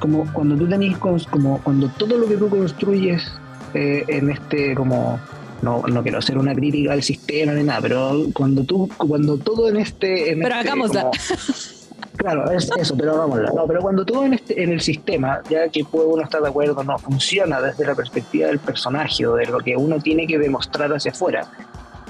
[0.05, 3.23] como cuando tú tenés, como cuando todo lo que tú construyes
[3.73, 5.19] eh, en este, como,
[5.63, 9.69] no, no quiero hacer una crítica al sistema ni nada, pero cuando tú, cuando todo
[9.71, 10.33] en este...
[10.33, 11.11] En pero este, hagámosla.
[12.17, 13.51] claro, es eso, pero hagámosla.
[13.55, 16.49] No, pero cuando todo en, este, en el sistema, ya que puede uno estar de
[16.49, 20.39] acuerdo, no funciona desde la perspectiva del personaje o de lo que uno tiene que
[20.39, 21.47] demostrar hacia afuera,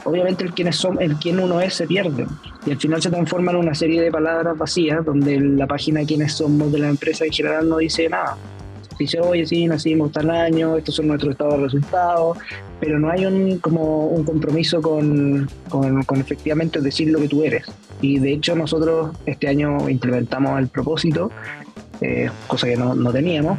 [0.05, 2.27] obviamente el quién, son, el quién uno es se pierde
[2.67, 6.33] y al final se transforma en una serie de palabras vacías donde la página quiénes
[6.33, 8.37] somos de la empresa en general no dice nada.
[8.98, 12.38] Dice, oye, sí, nacimos tal año, estos son nuestros estados de resultados,
[12.80, 17.66] pero no hay un, como un compromiso con, con, efectivamente decir lo que tú eres.
[18.00, 21.30] Y de hecho nosotros este año implementamos el propósito,
[22.00, 23.59] eh, cosa que no, no teníamos,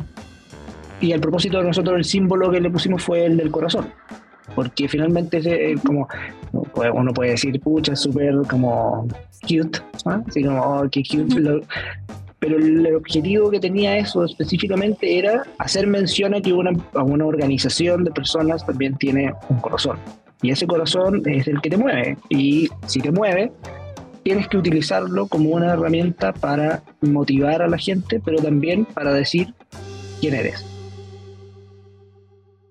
[1.02, 3.90] y el propósito de nosotros, el símbolo que le pusimos fue el del corazón.
[4.54, 6.08] Porque finalmente es eh, como
[6.94, 9.08] uno puede decir pucha súper como
[9.42, 11.62] cute así como oh, qué cute
[12.46, 18.12] pero el objetivo que tenía eso específicamente era hacer mención a que una, organización de
[18.12, 19.98] personas también tiene un corazón.
[20.44, 22.20] Y ese corazón es el que te mueve.
[22.30, 23.52] Y si te mueve,
[24.22, 29.52] tienes que utilizarlo como una herramienta para motivar a la gente, pero también para decir
[30.22, 30.75] quién eres.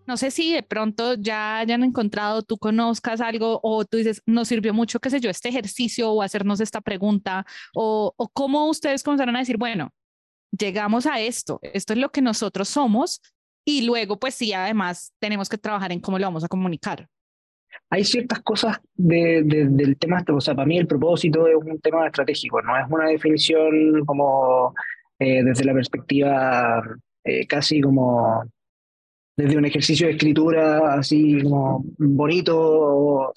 [0.07, 4.49] No sé si de pronto ya hayan encontrado, tú conozcas algo o tú dices, nos
[4.49, 9.37] sirvió mucho, qué sé yo, este ejercicio o hacernos esta pregunta o, cómo ustedes comenzaron
[9.37, 9.91] a decir, bueno,
[10.51, 13.21] llegamos a esto, esto es lo que nosotros somos
[13.65, 17.09] y luego pues sí, además tenemos que trabajar en cómo lo vamos a comunicar.
[17.91, 22.07] Hay ciertas cosas de, del tema, o sea, para mí el propósito es un tema
[22.07, 24.75] estratégico, no es una definición como
[25.19, 26.83] eh, desde la perspectiva
[27.25, 28.45] eh, casi como
[29.37, 33.33] desde un ejercicio de escritura así como bonito o,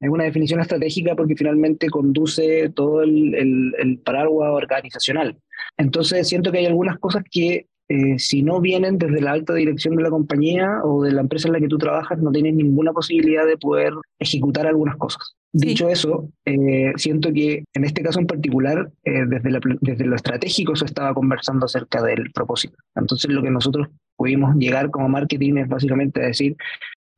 [0.00, 5.38] es una definición estratégica porque finalmente conduce todo el, el, paraguas organizacional.
[5.78, 9.96] Entonces siento que hay algunas cosas que eh, si no vienen desde la alta dirección
[9.96, 12.92] de la compañía o de la empresa en la que tú trabajas, no tienes ninguna
[12.92, 15.36] posibilidad de poder ejecutar algunas cosas.
[15.52, 20.74] Dicho eso, eh, siento que en este caso en particular, eh, desde, desde lo estratégico
[20.74, 22.76] se estaba conversando acerca del propósito.
[22.96, 23.88] Entonces lo que nosotros
[24.24, 26.56] pudimos llegar como marketing es básicamente decir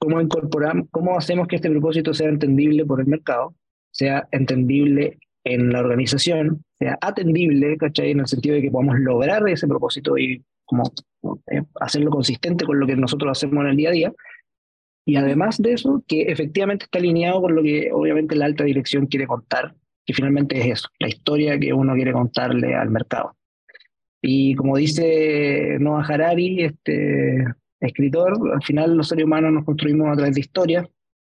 [0.00, 3.54] cómo incorporamos, cómo hacemos que este propósito sea entendible por el mercado,
[3.92, 8.10] sea entendible en la organización, sea atendible, ¿cachai?
[8.10, 10.82] En el sentido de que podamos lograr ese propósito y como
[11.52, 14.12] eh, hacerlo consistente con lo que nosotros hacemos en el día a día.
[15.06, 19.06] Y además de eso, que efectivamente está alineado con lo que obviamente la alta dirección
[19.06, 23.36] quiere contar, que finalmente es eso, la historia que uno quiere contarle al mercado.
[24.28, 27.44] Y como dice Noah Harari, este
[27.78, 30.84] escritor, al final los seres humanos nos construimos a través de historias.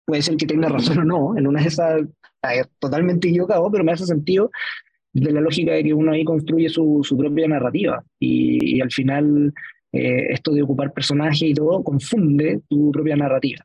[0.04, 2.02] Puede ser que tenga razón o no, en una de esas
[2.78, 4.50] totalmente equivocado, pero me hace sentido
[5.14, 9.54] de la lógica de que uno ahí construye su, su propia narrativa y, al final
[9.92, 13.64] eh, esto de ocupar personajes y todo confunde tu propia narrativa.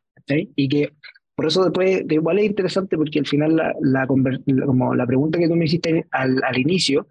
[0.56, 0.94] Y que
[1.36, 5.50] por eso después, igual es interesante porque al final la, la, como la pregunta que
[5.50, 7.08] tú me hiciste al, al inicio,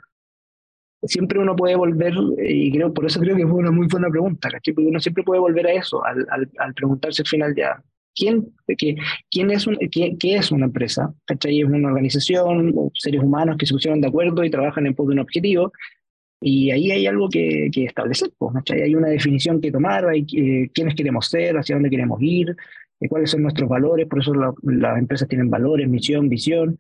[1.07, 4.49] siempre uno puede volver, y creo por eso creo que fue una muy buena pregunta,
[4.51, 7.83] Porque uno siempre puede volver a eso, al, preguntarse al final ya,
[8.15, 8.97] ¿quién, qué,
[9.31, 11.13] quién es un, qué, qué, es una empresa?
[11.25, 11.61] ¿Cachai?
[11.61, 15.15] Es una organización, seres humanos que se pusieron de acuerdo y trabajan en pos de
[15.15, 15.73] un objetivo,
[16.41, 18.83] y ahí hay algo que, que establecer, ¿cachai?
[18.83, 22.55] Hay una definición que tomar, hay eh, quiénes queremos ser, hacia dónde queremos ir,
[23.01, 26.79] eh, cuáles son nuestros valores, por eso las empresas tienen valores, misión, visión,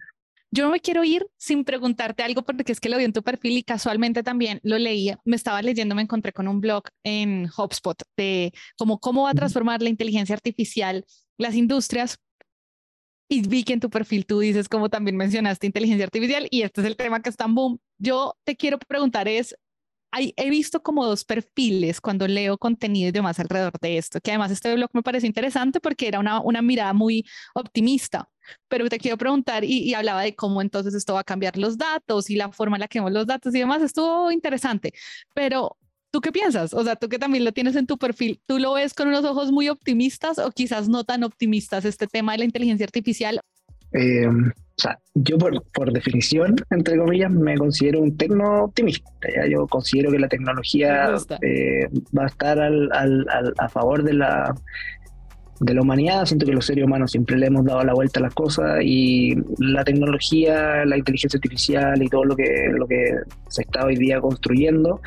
[0.50, 3.22] yo no me quiero ir sin preguntarte algo porque es que lo vi en tu
[3.22, 5.18] perfil y casualmente también lo leía.
[5.24, 9.34] Me estaba leyendo, me encontré con un blog en HubSpot de cómo, cómo va a
[9.34, 11.04] transformar la inteligencia artificial
[11.38, 12.18] las industrias.
[13.28, 16.80] Y vi que en tu perfil tú dices, como también mencionaste, inteligencia artificial y este
[16.80, 17.80] es el tema que está en boom.
[17.98, 19.56] Yo te quiero preguntar es,
[20.12, 24.52] he visto como dos perfiles cuando leo contenido y demás alrededor de esto, que además
[24.52, 28.30] este blog me parece interesante porque era una, una mirada muy optimista,
[28.68, 32.30] pero te quiero preguntar y, hablaba de cómo entonces esto va a cambiar los datos
[32.30, 34.92] y la forma en la que vemos los datos y demás, estuvo interesante,
[35.34, 35.76] pero
[36.10, 36.74] ¿tú qué piensas?
[36.74, 39.24] O sea, tú que también lo tienes en tu perfil, ¿tú lo ves con unos
[39.24, 43.40] ojos muy optimistas o quizás no tan optimistas este tema de la inteligencia artificial?
[43.92, 49.10] Eh, o sea, yo por, por, definición, entre comillas, me considero un tecno optimista.
[49.48, 54.54] Yo considero que la tecnología eh, va a estar al, al, a favor de la,
[55.60, 56.24] de la humanidad.
[56.26, 59.34] Siento que los seres humanos siempre le hemos dado la vuelta a las cosas y
[59.58, 63.14] la tecnología, la inteligencia artificial y todo lo que, lo que
[63.48, 65.00] se está hoy día construyendo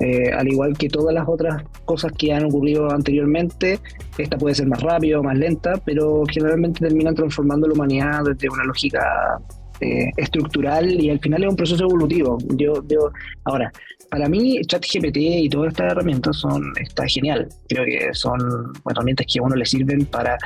[0.00, 3.80] eh, al igual que todas las otras cosas que han ocurrido anteriormente,
[4.16, 8.48] esta puede ser más rápida o más lenta, pero generalmente terminan transformando la humanidad desde
[8.48, 9.38] una lógica
[9.82, 12.38] eh, estructural y al final es un proceso evolutivo.
[12.56, 13.10] Yo, yo,
[13.44, 13.70] ahora,
[14.10, 17.48] para mí ChatGPT y todas estas herramientas son está genial.
[17.68, 20.36] Creo que son herramientas que a uno le sirven para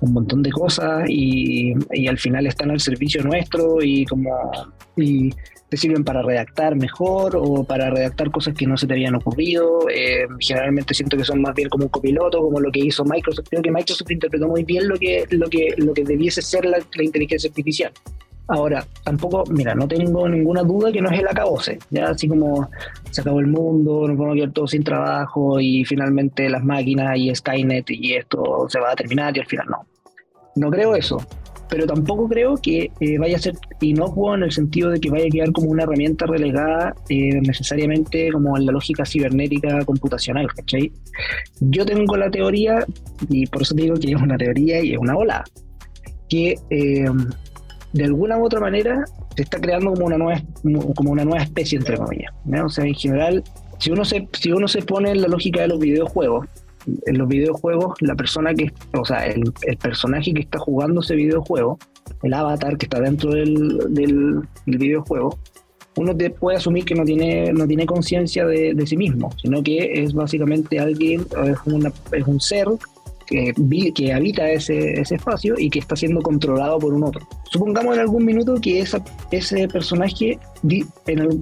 [0.00, 1.72] un montón de cosas y,
[2.08, 4.30] al final están al servicio nuestro y como
[4.96, 5.30] y
[5.68, 9.88] te sirven para redactar mejor o para redactar cosas que no se te habían ocurrido.
[9.92, 13.48] Eh, generalmente siento que son más bien como un copiloto, como lo que hizo Microsoft.
[13.50, 16.78] Creo que Microsoft interpretó muy bien lo que, lo que, lo que debiese ser la,
[17.00, 17.92] inteligencia artificial.
[18.48, 22.68] Ahora, tampoco, mira, no tengo ninguna duda que no es el acabose, ya así como
[23.10, 27.16] se acabó el mundo, nos vamos a quedar todos sin trabajo y finalmente las máquinas
[27.16, 29.86] y Skynet y esto se va a terminar y al final no.
[30.54, 31.18] No creo eso,
[31.68, 35.26] pero tampoco creo que eh, vaya a ser inocuo en el sentido de que vaya
[35.26, 40.92] a quedar como una herramienta relegada eh, necesariamente como en la lógica cibernética computacional, ¿cachai?
[41.60, 42.86] Yo tengo la teoría,
[43.28, 45.44] y por eso digo que es una teoría y es una ola,
[46.28, 47.06] que eh,
[47.96, 49.04] de alguna u otra manera
[49.34, 50.42] se está creando como una nueva,
[50.94, 52.32] como una nueva especie, entre comillas.
[52.64, 53.42] O sea, en general,
[53.78, 56.46] si uno, se, si uno se pone en la lógica de los videojuegos,
[57.06, 61.78] en los videojuegos, la persona que, o sea, el, personaje que está jugando ese videojuego,
[62.22, 65.38] el avatar que está dentro del, del, videojuego,
[65.96, 70.02] uno puede asumir que no tiene, no tiene conciencia de, de, sí mismo, sino que
[70.02, 72.68] es básicamente alguien, es, una, es un ser
[73.26, 73.52] que,
[73.94, 77.26] que habita ese, ese, espacio y que está siendo controlado por un otro.
[77.50, 80.38] Supongamos en algún minuto que esa, ese personaje,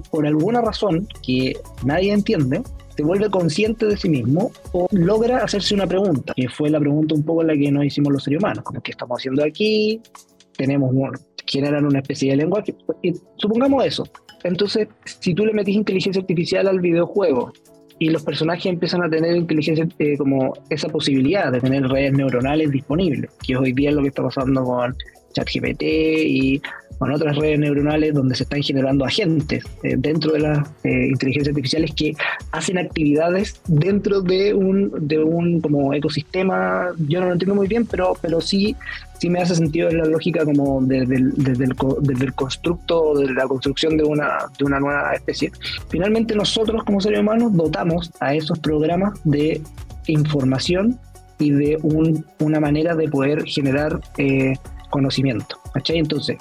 [0.09, 2.61] por alguna razón que nadie entiende,
[2.95, 7.13] se vuelve consciente de sí mismo o logra hacerse una pregunta, que fue la pregunta
[7.13, 10.01] un poco la que nos hicimos los seres humanos, como qué estamos haciendo aquí,
[10.57, 10.91] tenemos
[11.45, 12.75] generan una especie de lenguaje,
[13.37, 14.03] supongamos eso.
[14.43, 17.51] Entonces, si tú le metes inteligencia artificial al videojuego
[17.99, 22.71] y los personajes empiezan a tener inteligencia eh, como esa posibilidad de tener redes neuronales
[22.71, 24.95] disponibles, que hoy día es lo que está pasando con
[25.33, 26.61] ChatGPT y
[26.97, 31.49] con otras redes neuronales donde se están generando agentes eh, dentro de las eh, inteligencias
[31.49, 32.13] artificiales que
[32.51, 37.85] hacen actividades dentro de un, de un como ecosistema, yo no lo entiendo muy bien,
[37.85, 38.75] pero, pero sí,
[39.19, 43.33] sí me hace sentido la lógica como desde el, desde el, desde el constructo, de
[43.33, 45.51] la construcción de una, de una nueva especie.
[45.89, 49.61] Finalmente nosotros como seres humanos dotamos a esos programas de
[50.07, 50.99] información
[51.39, 54.53] y de un, una manera de poder generar eh,
[54.89, 55.57] conocimiento.
[55.73, 55.97] ¿cachai?
[55.97, 56.37] Entonces,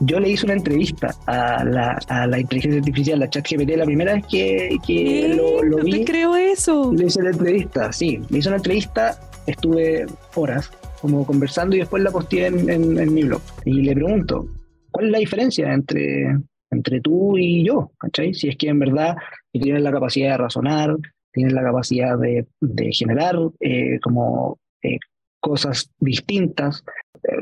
[0.00, 4.14] yo le hice una entrevista a la, a la inteligencia artificial, la ChatGPT, la primera
[4.14, 5.90] vez que, que lo, lo, vi.
[5.90, 6.92] No te creo eso.
[6.92, 8.20] Le hice la entrevista, sí.
[8.30, 13.22] Le hice una entrevista, estuve horas como conversando y después la posteé en, en, mi
[13.22, 13.40] blog.
[13.64, 14.48] Y le pregunto,
[14.90, 16.36] ¿cuál es la diferencia entre,
[16.70, 17.92] entre tú y yo?
[17.98, 18.34] ¿Cachai?
[18.34, 19.16] Si es que en verdad
[19.52, 20.96] tienes la capacidad de razonar,
[21.32, 24.98] tienes la capacidad de, de generar eh, como eh,
[25.48, 26.84] cosas distintas,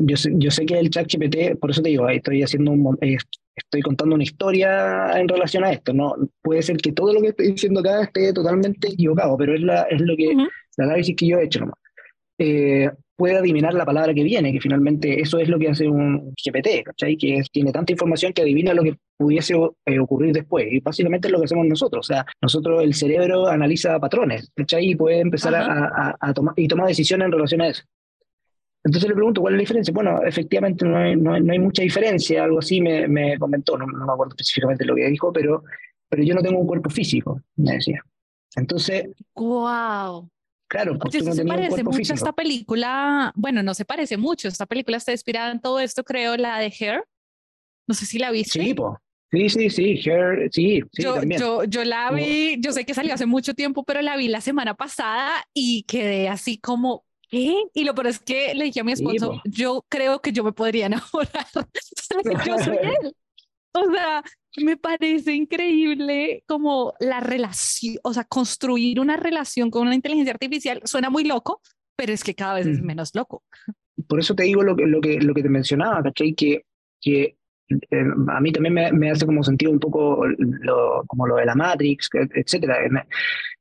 [0.00, 2.98] yo sé, yo sé que el chat GPT, por eso te digo, estoy haciendo un,
[3.00, 3.16] eh,
[3.54, 5.92] estoy contando una historia en relación a esto.
[5.92, 9.62] No puede ser que todo lo que estoy diciendo acá esté totalmente equivocado, pero es,
[9.62, 10.34] la, es lo que
[10.76, 11.78] la análisis que yo he hecho nomás.
[12.38, 16.34] Eh, puede adivinar la palabra que viene, que finalmente eso es lo que hace un
[16.34, 17.16] GPT, ¿cachai?
[17.16, 19.54] Que tiene tanta información que adivina lo que pudiese
[19.86, 20.66] eh, ocurrir después.
[20.70, 22.06] Y básicamente es lo que hacemos nosotros.
[22.06, 24.90] O sea, nosotros, el cerebro analiza patrones, ¿cachai?
[24.90, 27.82] Y puede empezar a, a, tomar y toma decisiones en relación a eso.
[28.84, 29.92] Entonces le pregunto, ¿cuál es la diferencia?
[29.92, 34.12] Bueno, efectivamente no hay, no hay, mucha diferencia, algo así me, me comentó, no, me
[34.12, 35.64] acuerdo específicamente lo que dijo, pero,
[36.08, 38.00] pero yo no tengo un cuerpo físico, me decía.
[38.54, 39.08] Entonces...
[39.34, 40.30] ¡Wow!
[40.68, 44.66] Claro, porque no se parece mucho a esta película, bueno, no se parece mucho, esta
[44.66, 47.04] película está inspirada en todo esto, creo, la de Hair.
[47.86, 48.62] No sé si la viste.
[48.62, 48.74] Sí,
[49.32, 53.12] Sí, sí, sí, Hair, sí, sí yo, Yo, yo la vi, yo sé que salió
[53.12, 57.64] hace mucho tiempo, pero la vi la semana pasada y quedé así como, ¿Qué?
[57.74, 60.52] Y lo peor es que le dije a mi esposo, yo creo que yo me
[60.52, 61.46] podría enamorar.
[62.46, 63.16] yo soy él.
[63.76, 64.22] O sea,
[64.64, 70.80] me parece increíble como la relación, o sea, construir una relación con una inteligencia artificial
[70.84, 71.60] suena muy loco,
[71.94, 73.42] pero es que cada vez es menos loco.
[74.08, 76.34] Por eso te digo lo que, lo que, lo que te mencionaba, ¿cachai?
[76.34, 76.64] Que,
[77.00, 77.36] que
[77.68, 81.46] eh, a mí también me, me, hace como sentido un poco lo, como lo de
[81.46, 83.04] la Matrix, etcétera, en, en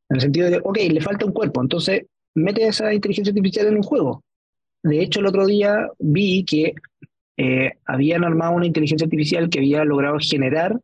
[0.09, 3.83] el sentido de, ok, le falta un cuerpo, entonces mete esa inteligencia artificial en un
[3.83, 4.23] juego.
[4.83, 6.75] De hecho, el otro día vi que
[7.37, 10.79] eh, habían armado una inteligencia artificial que había logrado generar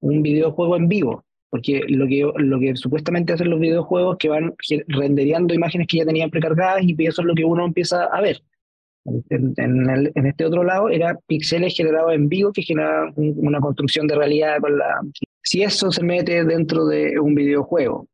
[0.00, 4.54] un videojuego en vivo, porque lo que, lo que supuestamente hacen los videojuegos que van
[4.88, 8.42] rendereando imágenes que ya tenían precargadas y eso es lo que uno empieza a ver.
[9.04, 14.14] En, en, este otro lado era píxeles generados en vivo que generan una construcción de
[14.14, 15.00] realidad con la...
[15.42, 18.06] Si eso se mete dentro de un videojuego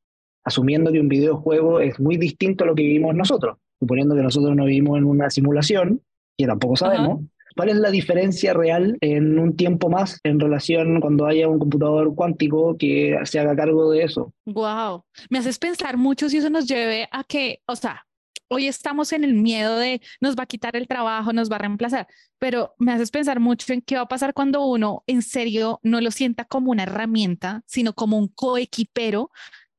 [0.48, 4.56] asumiendo que un videojuego es muy distinto a lo que vivimos nosotros, suponiendo que nosotros
[4.56, 6.00] no vivimos en una simulación,
[6.36, 7.20] que tampoco sabemos.
[7.59, 12.14] ¿Cuál es la diferencia real en un tiempo más en relación cuando haya un computador
[12.14, 14.33] cuántico que se haga cargo de eso?
[14.47, 18.07] Wow, me haces pensar mucho si eso nos lleve a que, o sea,
[18.47, 21.59] hoy estamos en el miedo de nos va a quitar el trabajo, nos va a
[21.59, 22.07] reemplazar,
[22.38, 26.00] pero me haces pensar mucho en qué va a pasar cuando uno en serio no
[26.00, 29.33] lo sienta como una herramienta, sino como un coequipero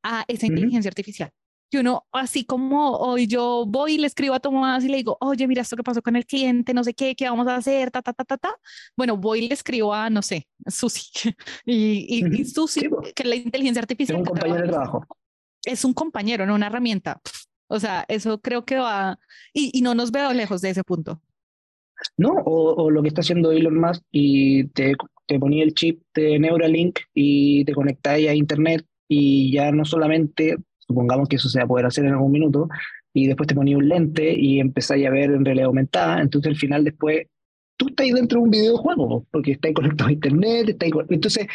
[0.04, 1.32] a esa inteligencia artificial.
[1.70, 5.18] Que uno, así como hoy yo voy y le escribo a Tomás y le digo,
[5.22, 7.92] oye, mira esto que pasó con el cliente, no sé qué, qué vamos a hacer,
[7.92, 8.56] ta, ta, ta, ta, ta.
[8.98, 11.04] Bueno, voy y le escribo a, no sé, Susi.
[11.66, 14.18] y, y, Susi, que es la inteligencia artificial.
[14.18, 15.06] Es un compañero de trabajo.
[15.64, 17.22] Es un compañero, no una herramienta.
[17.68, 19.20] O sea, eso creo que va,
[19.54, 21.22] y, y no nos veo lejos de ese punto.
[22.18, 24.96] No, o, o, lo que está haciendo Elon Musk y te,
[25.28, 30.58] te ponía el chip de Neuralink y te conectáis a Internet y ya no solamente,
[30.90, 32.68] supongamos que eso se va a poder hacer en algún minuto,
[33.14, 36.58] y después te ponía un lente y empezáis a ver en realidad aumentada, entonces al
[36.58, 37.28] final después
[37.78, 41.48] tú estás dentro de un videojuego, porque estás conectado a internet, estás entonces,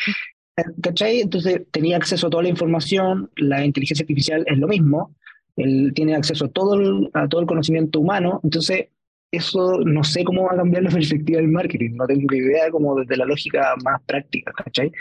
[0.81, 1.21] ¿cachai?
[1.21, 5.15] Entonces tenía acceso a toda la información, la inteligencia artificial es lo mismo,
[5.57, 8.89] él tiene acceso a todo el, a todo el conocimiento humano, entonces
[9.37, 12.95] eso no sé cómo va a cambiar la perspectiva del marketing, no tengo idea como
[12.97, 14.93] desde la lógica más práctica, ¿cachai?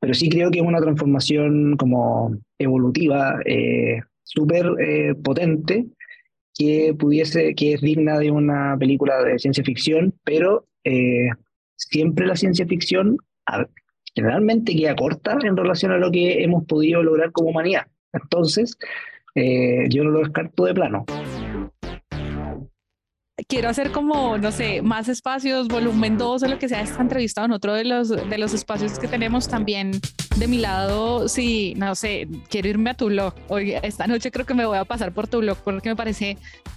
[0.00, 5.86] Pero sí creo que es una transformación como evolutiva, eh, súper eh, potente,
[6.54, 11.28] que pudiese, que es digna de una película de ciencia ficción, pero eh,
[11.76, 13.18] siempre la ciencia ficción
[14.14, 17.86] generalmente queda corta en relación a lo que hemos podido lograr como humanidad.
[18.12, 18.76] Entonces,
[19.34, 21.04] yo no lo descarto de plano
[23.46, 27.44] quiero hacer como, no sé, más espacios, volumen 2 o lo que sea, esta entrevista
[27.44, 29.92] en otro de los, de los espacios que tenemos también
[30.36, 33.34] de mi lado, si, no sé, quiero irme a tu blog.
[33.48, 36.36] Hoy, esta noche creo que me voy a pasar por tu blog porque me parece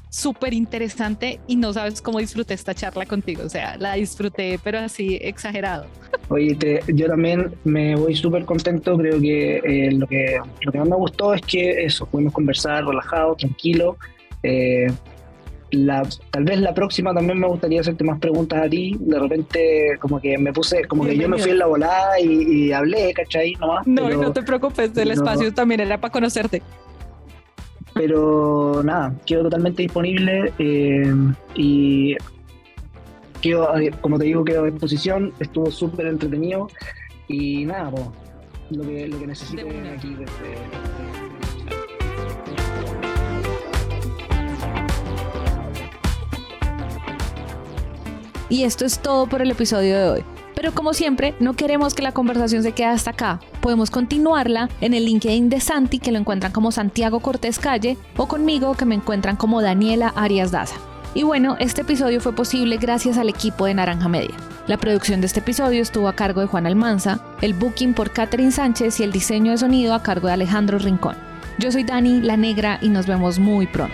[0.10, 3.44] súper interesante y no sabes cómo disfruté esta charla contigo.
[3.46, 5.88] O sea, la disfruté, pero así exagerado.
[6.30, 6.56] Oye,
[6.88, 8.96] yo también me voy súper contento.
[8.98, 12.86] Creo que, eh, lo que lo que más me gustó es que eso, pudimos conversar
[12.86, 13.98] relajado, tranquilo.
[14.44, 14.88] Eh,
[15.74, 18.96] la, tal vez la próxima también me gustaría hacerte más preguntas a ti.
[19.00, 22.72] De repente, como que me puse, como que yo me fui en la volada y,
[22.72, 23.56] hablé, ¿cachai?
[23.86, 26.62] no, no te preocupes, el espacio también era para conocerte.
[27.94, 31.14] Pero nada, quedo totalmente disponible eh,
[31.56, 32.16] y
[33.42, 33.70] quedo,
[34.02, 35.32] como te digo, quedo a disposición.
[35.40, 36.68] Estuvo súper entretenido
[37.28, 37.92] y nada,
[38.72, 39.62] lo que, lo que necesite
[39.92, 41.23] aquí desde
[48.50, 50.24] Y esto es todo por el episodio de hoy.
[50.56, 53.40] Pero como siempre, no queremos que la conversación se quede hasta acá.
[53.62, 58.28] Podemos continuarla en el LinkedIn de Santi, que lo encuentran como Santiago Cortés Calle, o
[58.28, 60.76] conmigo, que me encuentran como Daniela Arias Daza.
[61.16, 64.36] Y bueno, este episodio fue posible gracias al equipo de Naranja Media.
[64.68, 68.52] La producción de este episodio estuvo a cargo de Juan Almanza, el booking por Catherine
[68.52, 71.16] Sánchez y el diseño de sonido a cargo de Alejandro Rincón.
[71.60, 73.94] Yo soy Dani, la negra, y nos vemos muy pronto.